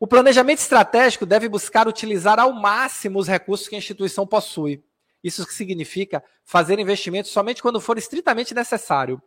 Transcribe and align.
O 0.00 0.06
planejamento 0.06 0.60
estratégico 0.60 1.26
deve 1.26 1.48
buscar 1.48 1.88
utilizar 1.88 2.38
ao 2.38 2.52
máximo 2.52 3.18
os 3.18 3.26
recursos 3.26 3.66
que 3.66 3.74
a 3.74 3.78
instituição 3.78 4.26
possui. 4.26 4.84
Isso 5.24 5.44
significa 5.50 6.22
fazer 6.44 6.78
investimentos 6.78 7.32
somente 7.32 7.60
quando 7.60 7.80
for 7.80 7.98
estritamente 7.98 8.54
necessário. 8.54 9.20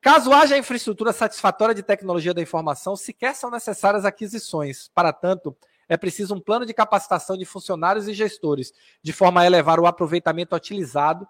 Caso 0.00 0.32
haja 0.32 0.58
infraestrutura 0.58 1.12
satisfatória 1.12 1.74
de 1.74 1.82
tecnologia 1.82 2.34
da 2.34 2.42
informação, 2.42 2.96
sequer 2.96 3.36
são 3.36 3.50
necessárias 3.50 4.04
aquisições. 4.04 4.90
Para 4.94 5.12
tanto, 5.12 5.56
é 5.88 5.96
preciso 5.96 6.34
um 6.34 6.40
plano 6.40 6.66
de 6.66 6.74
capacitação 6.74 7.36
de 7.36 7.44
funcionários 7.44 8.08
e 8.08 8.14
gestores, 8.14 8.72
de 9.02 9.12
forma 9.12 9.42
a 9.42 9.46
elevar 9.46 9.78
o 9.78 9.86
aproveitamento 9.86 10.56
utilizado, 10.56 11.28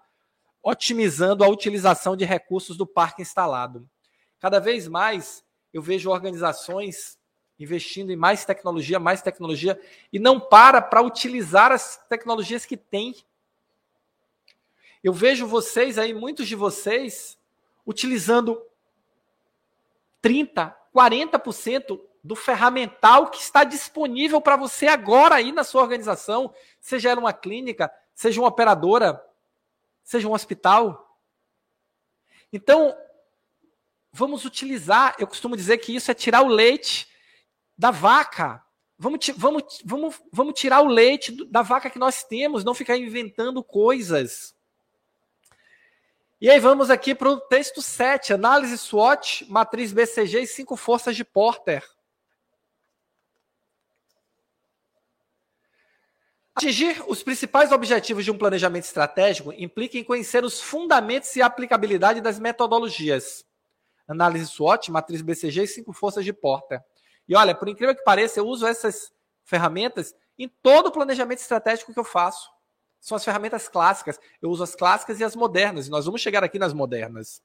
otimizando 0.63 1.43
a 1.43 1.47
utilização 1.47 2.15
de 2.15 2.25
recursos 2.25 2.77
do 2.77 2.87
parque 2.87 3.21
instalado. 3.21 3.87
Cada 4.39 4.59
vez 4.59 4.87
mais 4.87 5.43
eu 5.71 5.81
vejo 5.81 6.09
organizações 6.09 7.17
investindo 7.63 8.11
em 8.11 8.15
mais 8.15 8.45
tecnologia, 8.45 8.99
mais 8.99 9.21
tecnologia, 9.21 9.79
e 10.11 10.19
não 10.19 10.39
para 10.39 10.81
para 10.81 11.01
utilizar 11.01 11.71
as 11.71 11.97
tecnologias 12.09 12.65
que 12.65 12.77
tem. 12.77 13.15
Eu 15.03 15.13
vejo 15.13 15.47
vocês 15.47 15.97
aí, 15.97 16.13
muitos 16.13 16.47
de 16.47 16.55
vocês, 16.55 17.37
utilizando 17.85 18.61
30, 20.21 20.75
40% 20.95 21.99
do 22.23 22.35
ferramental 22.35 23.31
que 23.31 23.41
está 23.41 23.63
disponível 23.63 24.39
para 24.39 24.55
você 24.55 24.87
agora 24.87 25.35
aí 25.35 25.51
na 25.51 25.63
sua 25.63 25.81
organização, 25.81 26.53
seja 26.79 27.09
ela 27.09 27.19
uma 27.19 27.33
clínica, 27.33 27.91
seja 28.13 28.39
uma 28.39 28.49
operadora, 28.49 29.23
seja 30.03 30.27
um 30.27 30.33
hospital. 30.33 31.17
Então, 32.53 32.95
vamos 34.11 34.45
utilizar, 34.45 35.15
eu 35.17 35.25
costumo 35.25 35.57
dizer 35.57 35.79
que 35.79 35.95
isso 35.95 36.11
é 36.11 36.13
tirar 36.13 36.43
o 36.43 36.47
leite 36.47 37.10
da 37.81 37.89
vaca. 37.89 38.63
Vamos, 38.95 39.27
vamos, 39.35 39.81
vamos, 39.83 40.21
vamos 40.31 40.53
tirar 40.53 40.81
o 40.81 40.87
leite 40.87 41.31
da 41.49 41.63
vaca 41.63 41.89
que 41.89 41.97
nós 41.97 42.23
temos, 42.23 42.63
não 42.63 42.75
ficar 42.75 42.95
inventando 42.95 43.63
coisas. 43.63 44.55
E 46.39 46.47
aí 46.47 46.59
vamos 46.59 46.91
aqui 46.91 47.15
para 47.15 47.31
o 47.31 47.39
texto 47.39 47.81
7, 47.81 48.33
análise 48.33 48.77
SWOT, 48.77 49.47
matriz 49.49 49.91
BCG 49.91 50.41
e 50.41 50.47
cinco 50.47 50.75
forças 50.75 51.15
de 51.15 51.25
Porter. 51.25 51.83
Atingir 56.53 57.03
os 57.07 57.23
principais 57.23 57.71
objetivos 57.71 58.23
de 58.23 58.29
um 58.29 58.37
planejamento 58.37 58.83
estratégico 58.83 59.51
implica 59.53 59.97
em 59.97 60.03
conhecer 60.03 60.43
os 60.43 60.61
fundamentos 60.61 61.35
e 61.35 61.41
aplicabilidade 61.41 62.21
das 62.21 62.37
metodologias. 62.37 63.43
Análise 64.07 64.45
SWOT, 64.45 64.91
matriz 64.91 65.23
BCG 65.23 65.63
e 65.63 65.67
cinco 65.67 65.93
forças 65.93 66.23
de 66.23 66.31
Porter. 66.31 66.79
E 67.31 67.35
olha, 67.35 67.55
por 67.55 67.69
incrível 67.69 67.95
que 67.95 68.03
pareça, 68.03 68.41
eu 68.41 68.45
uso 68.45 68.67
essas 68.67 69.09
ferramentas 69.45 70.13
em 70.37 70.49
todo 70.61 70.87
o 70.87 70.91
planejamento 70.91 71.39
estratégico 71.39 71.93
que 71.93 71.99
eu 71.99 72.03
faço 72.03 72.51
são 72.99 73.15
as 73.15 73.23
ferramentas 73.23 73.69
clássicas. 73.69 74.19
Eu 74.41 74.49
uso 74.49 74.61
as 74.61 74.75
clássicas 74.75 75.17
e 75.17 75.23
as 75.23 75.33
modernas, 75.33 75.87
e 75.87 75.89
nós 75.89 76.03
vamos 76.03 76.19
chegar 76.19 76.43
aqui 76.43 76.59
nas 76.59 76.73
modernas. 76.73 77.41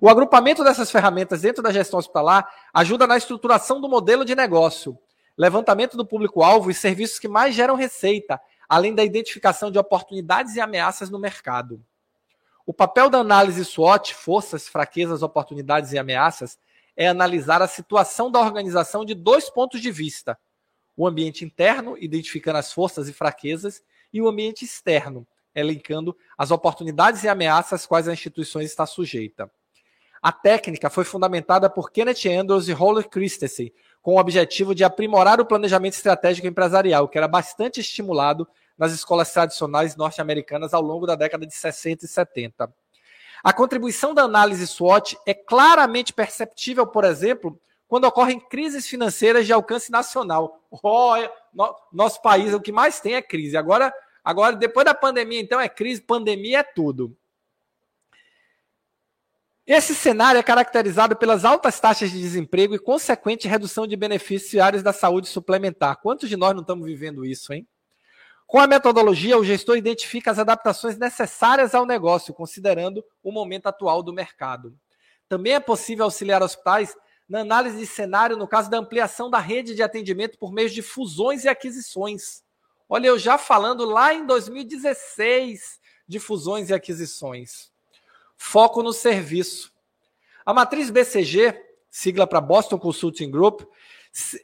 O 0.00 0.08
agrupamento 0.08 0.64
dessas 0.64 0.90
ferramentas 0.90 1.42
dentro 1.42 1.62
da 1.62 1.70
gestão 1.70 1.98
hospitalar 1.98 2.50
ajuda 2.72 3.06
na 3.06 3.18
estruturação 3.18 3.82
do 3.82 3.88
modelo 3.88 4.24
de 4.24 4.34
negócio, 4.34 4.98
levantamento 5.36 5.94
do 5.94 6.06
público-alvo 6.06 6.70
e 6.70 6.74
serviços 6.74 7.18
que 7.18 7.28
mais 7.28 7.54
geram 7.54 7.74
receita, 7.74 8.40
além 8.66 8.94
da 8.94 9.04
identificação 9.04 9.70
de 9.70 9.78
oportunidades 9.78 10.56
e 10.56 10.60
ameaças 10.62 11.10
no 11.10 11.18
mercado. 11.18 11.84
O 12.64 12.72
papel 12.72 13.10
da 13.10 13.18
análise 13.18 13.62
SWOT, 13.62 14.14
forças, 14.14 14.66
fraquezas, 14.66 15.22
oportunidades 15.22 15.92
e 15.92 15.98
ameaças, 15.98 16.58
é 16.96 17.08
analisar 17.08 17.62
a 17.62 17.68
situação 17.68 18.30
da 18.30 18.40
organização 18.40 19.04
de 19.04 19.14
dois 19.14 19.50
pontos 19.50 19.80
de 19.80 19.90
vista: 19.90 20.38
o 20.96 21.06
ambiente 21.06 21.44
interno, 21.44 21.96
identificando 21.98 22.58
as 22.58 22.72
forças 22.72 23.08
e 23.08 23.12
fraquezas, 23.12 23.82
e 24.12 24.20
o 24.20 24.28
ambiente 24.28 24.64
externo, 24.64 25.26
elencando 25.54 26.16
as 26.36 26.50
oportunidades 26.50 27.24
e 27.24 27.28
ameaças 27.28 27.80
às 27.82 27.86
quais 27.86 28.08
a 28.08 28.12
instituição 28.12 28.60
está 28.60 28.86
sujeita. 28.86 29.50
A 30.20 30.30
técnica 30.30 30.88
foi 30.88 31.04
fundamentada 31.04 31.68
por 31.68 31.90
Kenneth 31.90 32.28
Andrews 32.28 32.68
e 32.68 32.72
Roller 32.72 33.08
Christensen, 33.08 33.72
com 34.00 34.14
o 34.14 34.18
objetivo 34.18 34.74
de 34.74 34.84
aprimorar 34.84 35.40
o 35.40 35.46
planejamento 35.46 35.94
estratégico 35.94 36.46
empresarial, 36.46 37.08
que 37.08 37.18
era 37.18 37.26
bastante 37.26 37.80
estimulado 37.80 38.46
nas 38.78 38.92
escolas 38.92 39.32
tradicionais 39.32 39.96
norte-americanas 39.96 40.72
ao 40.72 40.82
longo 40.82 41.06
da 41.06 41.14
década 41.14 41.46
de 41.46 41.54
60 41.54 42.04
e 42.04 42.08
70. 42.08 42.72
A 43.42 43.52
contribuição 43.52 44.14
da 44.14 44.22
análise 44.22 44.66
SWOT 44.66 45.18
é 45.26 45.34
claramente 45.34 46.12
perceptível, 46.12 46.86
por 46.86 47.04
exemplo, 47.04 47.60
quando 47.88 48.04
ocorrem 48.04 48.38
crises 48.38 48.86
financeiras 48.86 49.44
de 49.44 49.52
alcance 49.52 49.90
nacional. 49.90 50.64
Oh, 50.70 51.14
no, 51.52 51.76
nosso 51.92 52.22
país, 52.22 52.54
o 52.54 52.60
que 52.60 52.72
mais 52.72 53.00
tem 53.00 53.14
é 53.14 53.22
crise. 53.22 53.56
Agora, 53.56 53.92
agora, 54.24 54.56
depois 54.56 54.86
da 54.86 54.94
pandemia, 54.94 55.40
então, 55.40 55.60
é 55.60 55.68
crise, 55.68 56.00
pandemia 56.00 56.60
é 56.60 56.62
tudo. 56.62 57.16
Esse 59.66 59.94
cenário 59.94 60.38
é 60.38 60.42
caracterizado 60.42 61.16
pelas 61.16 61.44
altas 61.44 61.78
taxas 61.78 62.10
de 62.10 62.20
desemprego 62.20 62.74
e 62.74 62.78
consequente 62.78 63.46
redução 63.46 63.86
de 63.86 63.96
beneficiários 63.96 64.82
da 64.82 64.92
saúde 64.92 65.28
suplementar. 65.28 65.96
Quantos 65.96 66.28
de 66.28 66.36
nós 66.36 66.52
não 66.52 66.62
estamos 66.62 66.86
vivendo 66.86 67.24
isso, 67.24 67.52
hein? 67.52 67.66
Com 68.52 68.60
a 68.60 68.66
metodologia, 68.66 69.38
o 69.38 69.44
gestor 69.44 69.78
identifica 69.78 70.30
as 70.30 70.38
adaptações 70.38 70.98
necessárias 70.98 71.74
ao 71.74 71.86
negócio, 71.86 72.34
considerando 72.34 73.02
o 73.22 73.32
momento 73.32 73.66
atual 73.66 74.02
do 74.02 74.12
mercado. 74.12 74.78
Também 75.26 75.54
é 75.54 75.58
possível 75.58 76.04
auxiliar 76.04 76.42
hospitais 76.42 76.94
na 77.26 77.40
análise 77.40 77.78
de 77.78 77.86
cenário 77.86 78.36
no 78.36 78.46
caso 78.46 78.68
da 78.68 78.76
ampliação 78.76 79.30
da 79.30 79.38
rede 79.38 79.74
de 79.74 79.82
atendimento 79.82 80.38
por 80.38 80.52
meio 80.52 80.68
de 80.68 80.82
fusões 80.82 81.44
e 81.44 81.48
aquisições. 81.48 82.44
Olha, 82.90 83.06
eu 83.06 83.18
já 83.18 83.38
falando 83.38 83.86
lá 83.86 84.12
em 84.12 84.26
2016 84.26 85.80
de 86.06 86.18
fusões 86.18 86.68
e 86.68 86.74
aquisições. 86.74 87.72
Foco 88.36 88.82
no 88.82 88.92
serviço. 88.92 89.72
A 90.44 90.52
matriz 90.52 90.90
BCG, 90.90 91.58
sigla 91.90 92.26
para 92.26 92.38
Boston 92.38 92.78
Consulting 92.78 93.30
Group, 93.30 93.62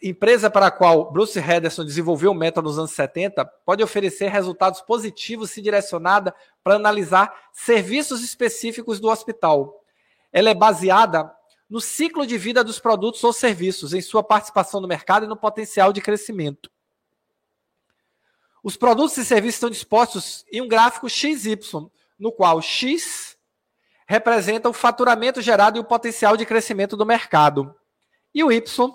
empresa 0.03 0.51
para 0.51 0.69
a 0.69 0.71
qual 0.71 1.11
Bruce 1.13 1.39
Henderson 1.39 1.85
desenvolveu 1.85 2.31
o 2.31 2.35
método 2.35 2.69
nos 2.69 2.79
anos 2.79 2.93
70, 2.93 3.45
pode 3.45 3.83
oferecer 3.83 4.29
resultados 4.29 4.81
positivos 4.81 5.51
se 5.51 5.61
direcionada 5.61 6.35
para 6.65 6.77
analisar 6.77 7.35
serviços 7.53 8.23
específicos 8.23 8.99
do 8.99 9.09
hospital. 9.09 9.85
Ela 10.33 10.51
é 10.51 10.55
baseada 10.55 11.31
no 11.69 11.81
ciclo 11.81 12.27
de 12.27 12.39
vida 12.39 12.65
dos 12.65 12.79
produtos 12.79 13.23
ou 13.23 13.33
serviços, 13.33 13.93
em 13.93 14.01
sua 14.01 14.23
participação 14.23 14.81
no 14.81 14.89
mercado 14.89 15.27
e 15.27 15.29
no 15.29 15.37
potencial 15.37 15.93
de 15.93 16.01
crescimento. 16.01 16.71
Os 18.63 18.77
produtos 18.77 19.17
e 19.19 19.25
serviços 19.25 19.57
estão 19.57 19.71
dispostos 19.71 20.45
em 20.51 20.63
um 20.63 20.69
gráfico 20.69 21.09
XY, 21.09 21.59
no 22.19 22.33
qual 22.33 22.61
X 22.63 23.37
representa 24.07 24.69
o 24.69 24.73
faturamento 24.73 25.43
gerado 25.43 25.77
e 25.77 25.81
o 25.81 25.85
potencial 25.85 26.37
de 26.37 26.47
crescimento 26.47 26.97
do 26.97 27.05
mercado. 27.05 27.75
E 28.35 28.43
o 28.43 28.51
Y, 28.51 28.91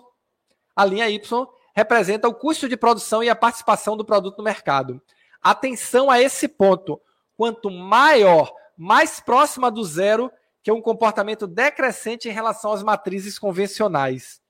a 0.76 0.86
linha 0.86 1.10
Y, 1.10 1.48
representa 1.76 2.28
o 2.28 2.34
custo 2.34 2.70
de 2.70 2.78
produção 2.78 3.24
e 3.24 3.30
a 3.30 3.36
participação 3.36 3.98
do 3.98 4.06
produto 4.06 4.38
no 4.38 4.44
mercado. 4.44 5.02
Atenção 5.42 6.10
a 6.10 6.22
esse 6.22 6.48
ponto. 6.48 7.02
Quanto 7.36 7.70
maior, 7.70 8.54
mais 8.78 9.20
próxima 9.20 9.70
do 9.70 9.84
zero, 9.84 10.32
que 10.62 10.70
é 10.70 10.74
um 10.74 10.82
comportamento 10.82 11.46
decrescente 11.46 12.30
em 12.30 12.32
relação 12.32 12.72
às 12.72 12.84
matrizes 12.84 13.38
convencionais. 13.38 14.42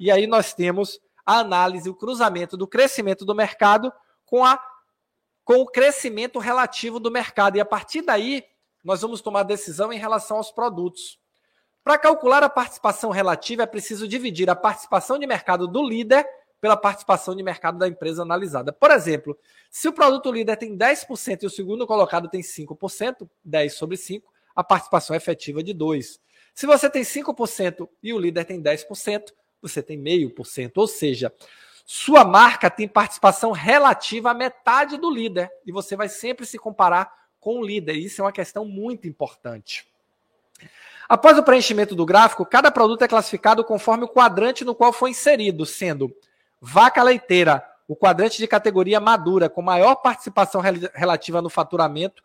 E 0.00 0.10
aí 0.10 0.26
nós 0.26 0.54
temos 0.54 1.00
a 1.26 1.40
análise, 1.40 1.90
o 1.90 1.94
cruzamento 1.94 2.56
do 2.56 2.66
crescimento 2.66 3.24
do 3.24 3.34
mercado 3.34 3.92
com, 4.24 4.44
a, 4.44 4.58
com 5.44 5.56
o 5.56 5.66
crescimento 5.66 6.38
relativo 6.38 6.98
do 6.98 7.10
mercado. 7.10 7.56
E 7.56 7.60
a 7.60 7.66
partir 7.66 8.02
daí, 8.02 8.44
nós 8.82 9.02
vamos 9.02 9.20
tomar 9.20 9.42
decisão 9.42 9.92
em 9.92 9.98
relação 9.98 10.38
aos 10.38 10.50
produtos. 10.50 11.18
Para 11.82 11.98
calcular 11.98 12.42
a 12.42 12.48
participação 12.48 13.10
relativa, 13.10 13.62
é 13.62 13.66
preciso 13.66 14.06
dividir 14.06 14.50
a 14.50 14.56
participação 14.56 15.18
de 15.18 15.26
mercado 15.26 15.66
do 15.66 15.82
líder 15.82 16.26
pela 16.60 16.76
participação 16.76 17.34
de 17.34 17.42
mercado 17.42 17.78
da 17.78 17.88
empresa 17.88 18.22
analisada. 18.22 18.72
Por 18.72 18.90
exemplo, 18.90 19.38
se 19.70 19.88
o 19.88 19.92
produto 19.92 20.30
líder 20.30 20.56
tem 20.56 20.76
10% 20.76 21.42
e 21.42 21.46
o 21.46 21.50
segundo 21.50 21.86
colocado 21.86 22.28
tem 22.28 22.40
5%, 22.40 23.28
10 23.44 23.74
sobre 23.74 23.96
5, 23.96 24.32
a 24.54 24.64
participação 24.64 25.14
efetiva 25.14 25.62
de 25.62 25.72
2%. 25.72 26.18
Se 26.54 26.66
você 26.66 26.90
tem 26.90 27.02
5% 27.02 27.88
e 28.02 28.12
o 28.12 28.18
líder 28.18 28.44
tem 28.44 28.60
10%, 28.60 29.32
você 29.62 29.80
tem 29.80 30.02
0,5%. 30.02 30.72
Ou 30.74 30.88
seja, 30.88 31.32
sua 31.86 32.24
marca 32.24 32.68
tem 32.68 32.88
participação 32.88 33.52
relativa 33.52 34.32
à 34.32 34.34
metade 34.34 34.96
do 34.96 35.08
líder. 35.08 35.48
E 35.64 35.70
você 35.70 35.94
vai 35.94 36.08
sempre 36.08 36.44
se 36.44 36.58
comparar 36.58 37.12
com 37.38 37.60
o 37.60 37.64
líder. 37.64 37.92
Isso 37.92 38.20
é 38.20 38.24
uma 38.24 38.32
questão 38.32 38.64
muito 38.64 39.06
importante. 39.06 39.86
Após 41.08 41.38
o 41.38 41.42
preenchimento 41.42 41.94
do 41.94 42.04
gráfico, 42.04 42.44
cada 42.44 42.70
produto 42.70 43.02
é 43.02 43.08
classificado 43.08 43.64
conforme 43.64 44.04
o 44.04 44.08
quadrante 44.08 44.64
no 44.64 44.74
qual 44.74 44.92
foi 44.92 45.10
inserido, 45.10 45.64
sendo 45.64 46.14
vaca 46.60 47.02
leiteira, 47.02 47.64
o 47.86 47.96
quadrante 47.96 48.38
de 48.38 48.46
categoria 48.46 49.00
madura, 49.00 49.48
com 49.48 49.62
maior 49.62 49.96
participação 49.96 50.60
relativa 50.60 51.40
no 51.40 51.48
faturamento 51.48 52.22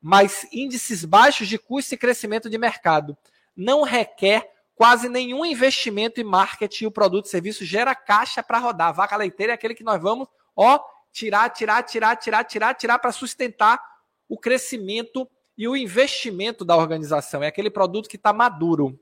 mas 0.00 0.46
índices 0.50 1.04
baixos 1.04 1.46
de 1.46 1.58
custo 1.58 1.94
e 1.94 1.98
crescimento 1.98 2.48
de 2.48 2.56
mercado. 2.56 3.16
Não 3.54 3.82
requer 3.82 4.50
quase 4.74 5.08
nenhum 5.08 5.44
investimento 5.44 6.20
em 6.20 6.24
marketing 6.24 6.86
o 6.86 6.90
produto 6.90 7.26
e 7.26 7.28
serviço 7.28 7.64
gera 7.64 7.94
caixa 7.94 8.42
para 8.42 8.58
rodar. 8.58 8.94
Vaca 8.94 9.16
leiteira 9.16 9.52
é 9.52 9.54
aquele 9.54 9.74
que 9.74 9.84
nós 9.84 10.00
vamos, 10.00 10.26
ó, 10.56 10.80
tirar, 11.12 11.50
tirar, 11.50 11.82
tirar, 11.82 12.16
tirar, 12.16 12.44
tirar, 12.44 12.74
tirar 12.74 12.98
para 12.98 13.12
sustentar 13.12 13.78
o 14.26 14.38
crescimento 14.38 15.28
e 15.60 15.68
o 15.68 15.76
investimento 15.76 16.64
da 16.64 16.74
organização. 16.74 17.42
É 17.42 17.46
aquele 17.46 17.68
produto 17.68 18.08
que 18.08 18.16
está 18.16 18.32
maduro. 18.32 18.98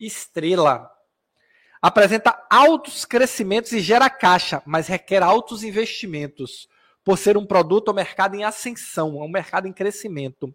Estrela 0.00 0.90
apresenta 1.80 2.44
altos 2.50 3.04
crescimentos 3.04 3.70
e 3.70 3.78
gera 3.78 4.10
caixa, 4.10 4.60
mas 4.66 4.88
requer 4.88 5.22
altos 5.22 5.62
investimentos, 5.62 6.68
por 7.04 7.16
ser 7.16 7.36
um 7.36 7.46
produto 7.46 7.86
ou 7.86 7.94
mercado 7.94 8.34
em 8.34 8.42
ascensão, 8.42 9.16
um 9.18 9.28
mercado 9.28 9.68
em 9.68 9.72
crescimento. 9.72 10.52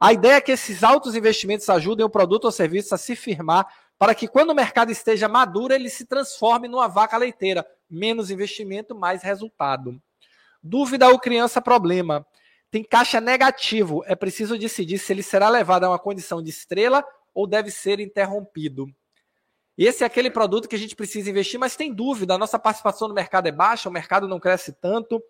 A 0.00 0.12
ideia 0.12 0.34
é 0.34 0.40
que 0.40 0.52
esses 0.52 0.84
altos 0.84 1.16
investimentos 1.16 1.68
ajudem 1.68 2.06
o 2.06 2.10
produto 2.10 2.44
ou 2.44 2.52
serviço 2.52 2.94
a 2.94 2.98
se 2.98 3.16
firmar 3.16 3.66
para 3.98 4.14
que 4.14 4.28
quando 4.28 4.50
o 4.50 4.54
mercado 4.54 4.92
esteja 4.92 5.26
maduro, 5.26 5.74
ele 5.74 5.90
se 5.90 6.06
transforme 6.06 6.68
numa 6.68 6.86
vaca 6.86 7.16
leiteira. 7.16 7.66
Menos 7.90 8.30
investimento, 8.30 8.94
mais 8.94 9.24
resultado. 9.24 10.00
Dúvida 10.62 11.08
ou 11.08 11.18
criança 11.18 11.60
problema. 11.60 12.24
Tem 12.74 12.82
caixa 12.82 13.20
negativo. 13.20 14.02
É 14.04 14.16
preciso 14.16 14.58
decidir 14.58 14.98
se 14.98 15.12
ele 15.12 15.22
será 15.22 15.48
levado 15.48 15.84
a 15.84 15.90
uma 15.90 15.98
condição 15.98 16.42
de 16.42 16.50
estrela 16.50 17.04
ou 17.32 17.46
deve 17.46 17.70
ser 17.70 18.00
interrompido. 18.00 18.92
Esse 19.78 20.02
é 20.02 20.06
aquele 20.08 20.28
produto 20.28 20.68
que 20.68 20.74
a 20.74 20.78
gente 20.78 20.96
precisa 20.96 21.30
investir, 21.30 21.56
mas 21.56 21.76
tem 21.76 21.94
dúvida, 21.94 22.34
a 22.34 22.38
nossa 22.38 22.58
participação 22.58 23.06
no 23.06 23.14
mercado 23.14 23.46
é 23.46 23.52
baixa, 23.52 23.88
o 23.88 23.92
mercado 23.92 24.26
não 24.26 24.40
cresce 24.40 24.72
tanto. 24.72 25.22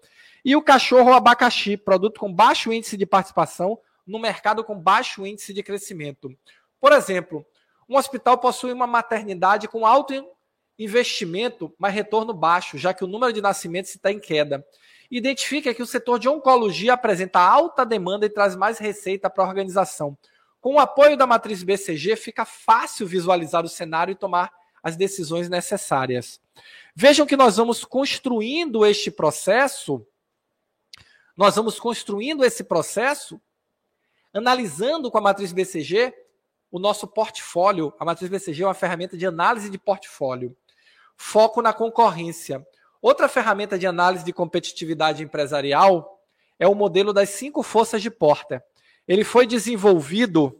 E 0.43 0.56
o 0.56 0.62
cachorro 0.62 1.12
abacaxi, 1.12 1.76
produto 1.76 2.19
com 2.19 2.32
baixo 2.32 2.73
índice 2.73 2.96
de 2.96 3.05
participação 3.05 3.79
no 4.06 4.19
mercado 4.19 4.64
com 4.64 4.81
baixo 4.81 5.26
índice 5.26 5.52
de 5.52 5.62
crescimento. 5.62 6.35
Por 6.81 6.94
exemplo, 6.94 7.44
um 7.87 7.99
hospital 7.99 8.38
possui 8.38 8.73
uma 8.73 8.87
maternidade 8.87 9.69
com 9.69 9.85
alto 9.85 10.14
investimento, 10.79 11.75
mas 11.79 11.93
retorno 11.93 12.32
baixo, 12.32 12.79
já 12.79 12.94
que 12.94 13.05
o 13.05 13.06
número 13.06 13.35
de 13.35 13.43
nascimentos 13.43 13.94
está 13.94 14.11
em 14.11 14.19
queda. 14.19 14.67
Identifica 15.11 15.75
que 15.75 15.83
o 15.83 15.87
setor 15.87 16.19
de 16.19 16.29
oncologia 16.29 16.95
apresenta 16.95 17.41
alta 17.41 17.85
demanda 17.85 18.27
e 18.27 18.31
traz 18.31 18.56
mais 18.56 18.79
receita 18.79 19.29
para 19.29 19.45
a 19.45 19.49
organização. 19.49 20.17
Com 20.61 20.75
o 20.75 20.79
apoio 20.79 21.17
da 21.17 21.27
matriz 21.27 21.62
BCG, 21.62 22.17
fica 22.17 22.45
fácil 22.45 23.06
visualizar 23.06 23.65
o 23.65 23.69
cenário 23.69 24.12
e 24.12 24.17
tomar 24.17 24.51
as 24.83 24.97
decisões 24.97 25.49
necessárias. 25.49 26.41
Vejam 26.95 27.27
que 27.27 27.37
nós 27.37 27.56
vamos 27.56 27.85
construindo 27.85 28.85
este 28.85 29.11
processo, 29.11 30.06
nós 31.37 31.56
vamos 31.56 31.79
construindo 31.79 32.45
esse 32.45 32.65
processo 32.65 33.41
analisando 34.33 35.11
com 35.11 35.19
a 35.19 35.21
matriz 35.21 35.53
BCG 35.53 36.12
o 36.71 36.79
nosso 36.79 37.06
portfólio. 37.06 37.95
A 38.01 38.05
matriz 38.05 38.29
BCG 38.29 38.65
é 38.65 38.67
uma 38.67 38.75
ferramenta 38.75 39.17
de 39.17 39.25
análise 39.25 39.71
de 39.71 39.79
portfólio. 39.79 40.56
Foco 41.17 41.62
na 41.62 41.73
concorrência. 41.73 42.67
Outra 43.05 43.29
ferramenta 43.29 43.79
de 43.79 43.87
análise 43.87 44.25
de 44.25 44.33
competitividade 44.33 45.23
empresarial 45.23 46.25
é 46.59 46.67
o 46.67 46.75
modelo 46.75 47.12
das 47.12 47.29
cinco 47.29 47.62
forças 47.62 48.01
de 48.01 48.11
Porter. 48.11 48.65
Ele 49.06 49.23
foi 49.23 49.47
desenvolvido 49.47 50.59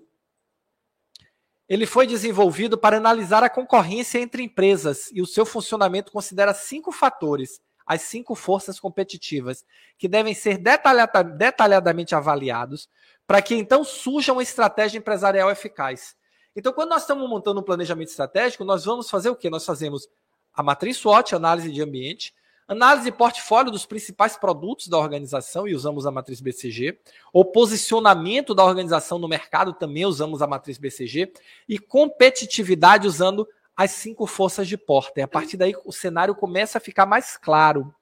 ele 1.67 1.87
foi 1.87 2.07
desenvolvido 2.07 2.77
para 2.77 2.99
analisar 2.99 3.43
a 3.43 3.49
concorrência 3.49 4.19
entre 4.19 4.43
empresas 4.43 5.11
e 5.11 5.23
o 5.23 5.27
seu 5.27 5.47
funcionamento 5.47 6.13
considera 6.13 6.53
cinco 6.53 6.93
fatores, 6.93 7.63
as 7.87 8.03
cinco 8.03 8.35
forças 8.35 8.79
competitivas, 8.79 9.65
que 9.97 10.07
devem 10.07 10.35
ser 10.35 10.59
detalhada, 10.59 11.25
detalhadamente 11.25 12.15
avaliados 12.15 12.91
para 13.27 13.41
que 13.41 13.55
então 13.55 13.83
surja 13.83 14.35
uma 14.35 14.43
estratégia 14.43 14.99
empresarial 14.99 15.51
eficaz. 15.51 16.15
Então, 16.55 16.75
quando 16.75 16.91
nós 16.91 17.01
estamos 17.01 17.27
montando 17.27 17.61
um 17.61 17.65
planejamento 17.65 18.11
estratégico, 18.11 18.65
nós 18.65 18.85
vamos 18.85 19.09
fazer 19.09 19.31
o 19.31 19.35
quê? 19.35 19.49
Nós 19.49 19.65
fazemos 19.65 20.07
a 20.55 20.63
matriz 20.63 20.97
SWOT, 20.99 21.35
análise 21.35 21.71
de 21.71 21.83
ambiente, 21.83 22.35
Análise 22.67 23.05
de 23.05 23.13
portfólio 23.13 23.71
dos 23.71 23.85
principais 23.85 24.39
produtos 24.39 24.89
da 24.89 24.97
organização 24.97 25.69
e 25.69 25.75
usamos 25.75 26.07
a 26.07 26.11
matriz 26.11 26.41
BCG. 26.41 26.99
O 27.31 27.45
posicionamento 27.45 28.55
da 28.55 28.65
organização 28.65 29.19
no 29.19 29.29
mercado 29.29 29.75
também 29.75 30.07
usamos 30.07 30.41
a 30.41 30.47
matriz 30.47 30.79
BCG. 30.79 31.31
E 31.69 31.79
competitividade 31.79 33.07
usando 33.07 33.47
as 33.77 33.91
cinco 33.91 34.27
forças 34.27 34.67
de 34.67 34.79
porta. 34.79 35.21
E 35.21 35.23
a 35.23 35.29
partir 35.29 35.59
daí 35.59 35.75
o 35.85 35.93
cenário 35.93 36.35
começa 36.35 36.79
a 36.79 36.81
ficar 36.81 37.05
mais 37.05 37.37
claro. 37.37 37.95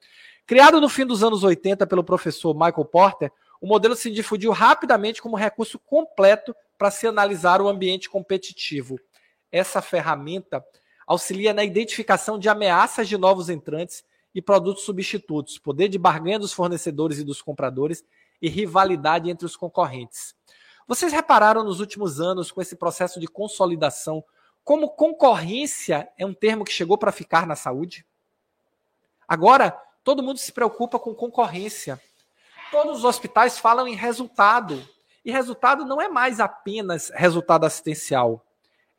Criado 0.46 0.80
no 0.80 0.88
fim 0.88 1.04
dos 1.04 1.24
anos 1.24 1.42
80 1.42 1.84
pelo 1.88 2.04
professor 2.04 2.54
Michael 2.54 2.84
Porter, 2.84 3.32
o 3.60 3.66
modelo 3.66 3.96
se 3.96 4.12
difundiu 4.12 4.52
rapidamente 4.52 5.20
como 5.20 5.34
recurso 5.34 5.76
completo 5.76 6.54
para 6.78 6.90
se 6.90 7.04
analisar 7.08 7.60
o 7.60 7.68
ambiente 7.68 8.08
competitivo. 8.08 8.96
Essa 9.50 9.82
ferramenta 9.82 10.64
auxilia 11.12 11.52
na 11.52 11.64
identificação 11.64 12.38
de 12.38 12.48
ameaças 12.48 13.08
de 13.08 13.16
novos 13.16 13.48
entrantes 13.48 14.04
e 14.34 14.40
produtos 14.40 14.84
substitutos, 14.84 15.58
poder 15.58 15.88
de 15.88 15.98
barganha 15.98 16.38
dos 16.38 16.52
fornecedores 16.52 17.18
e 17.18 17.24
dos 17.24 17.42
compradores 17.42 18.04
e 18.40 18.48
rivalidade 18.48 19.30
entre 19.30 19.46
os 19.46 19.56
concorrentes. 19.56 20.34
Vocês 20.88 21.12
repararam 21.12 21.62
nos 21.62 21.80
últimos 21.80 22.20
anos 22.20 22.50
com 22.50 22.60
esse 22.60 22.76
processo 22.76 23.20
de 23.20 23.26
consolidação 23.26 24.24
como 24.64 24.90
concorrência 24.90 26.08
é 26.16 26.24
um 26.24 26.32
termo 26.32 26.64
que 26.64 26.72
chegou 26.72 26.96
para 26.96 27.10
ficar 27.10 27.46
na 27.46 27.56
saúde? 27.56 28.06
Agora, 29.26 29.76
todo 30.04 30.22
mundo 30.22 30.38
se 30.38 30.52
preocupa 30.52 30.98
com 30.98 31.14
concorrência. 31.14 32.00
Todos 32.70 32.98
os 32.98 33.04
hospitais 33.04 33.58
falam 33.58 33.88
em 33.88 33.94
resultado. 33.94 34.86
E 35.24 35.32
resultado 35.32 35.84
não 35.84 36.00
é 36.00 36.08
mais 36.08 36.38
apenas 36.38 37.10
resultado 37.14 37.64
assistencial. 37.64 38.44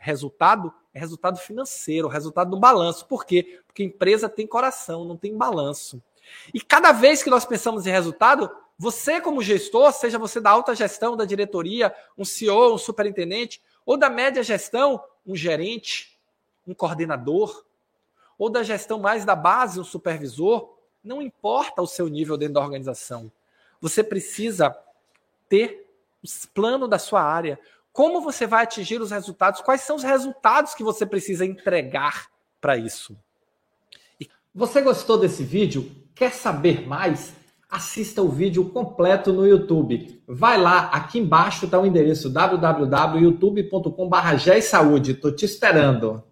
Resultado 0.04 0.74
é 0.94 1.00
resultado 1.00 1.40
financeiro, 1.40 2.10
resultado 2.10 2.52
do 2.52 2.60
balanço. 2.60 3.06
Por 3.06 3.26
quê? 3.26 3.62
Porque 3.66 3.86
empresa 3.86 4.28
tem 4.28 4.46
coração, 4.46 5.06
não 5.06 5.16
tem 5.16 5.38
balanço. 5.38 6.04
E 6.54 6.60
cada 6.60 6.92
vez 6.92 7.24
que 7.24 7.30
nós 7.30 7.46
pensamos 7.46 7.88
em 7.88 7.92
resultado, 7.92 8.52
você, 8.78 9.22
como 9.22 9.42
gestor, 9.42 9.94
seja 9.94 10.20
você 10.20 10.42
da 10.42 10.50
alta 10.50 10.76
gestão, 10.76 11.16
da 11.16 11.24
diretoria, 11.24 11.96
um 12.18 12.26
CEO, 12.26 12.74
um 12.74 12.78
superintendente, 12.78 13.62
ou 13.86 13.96
da 13.96 14.10
média 14.10 14.44
gestão, 14.44 15.02
um 15.26 15.38
gerente, 15.38 16.20
um 16.68 16.74
coordenador, 16.74 17.64
ou 18.38 18.50
da 18.50 18.62
gestão 18.62 19.00
mais 19.00 19.24
da 19.24 19.38
base, 19.38 19.80
um 19.80 19.86
supervisor, 19.86 20.76
não 21.02 21.22
importa 21.22 21.82
o 21.82 21.88
seu 21.88 22.10
nível 22.10 22.36
dentro 22.36 22.56
da 22.56 22.62
organização. 22.62 23.32
Você 23.80 24.04
precisa 24.04 24.78
ter 25.48 25.90
o 26.22 26.48
plano 26.54 26.90
da 26.90 27.00
sua 27.00 27.22
área, 27.22 27.58
como 27.94 28.20
você 28.20 28.46
vai 28.48 28.64
atingir 28.64 29.00
os 29.00 29.12
resultados? 29.12 29.62
Quais 29.62 29.82
são 29.82 29.96
os 29.96 30.04
resultados 30.04 30.74
que 30.74 30.84
você 30.84 31.06
precisa 31.06 31.46
entregar 31.46 32.26
para 32.60 32.76
isso? 32.76 33.16
E 34.20 34.28
você 34.54 34.82
gostou 34.82 35.18
desse 35.20 35.44
vídeo? 35.44 35.90
Quer 36.16 36.34
saber 36.34 36.88
mais? 36.88 37.34
Assista 37.70 38.24
o 38.24 38.30
vídeo 38.30 38.68
completo 38.70 39.32
no 39.32 39.48
YouTube. 39.48 40.24
Vai 40.28 40.60
lá, 40.60 40.88
aqui 40.88 41.20
embaixo 41.20 41.66
está 41.66 41.80
o 41.80 41.86
endereço 41.86 42.32
www.youtube.com.br. 42.32 45.08
Estou 45.08 45.32
te 45.32 45.46
esperando. 45.46 46.24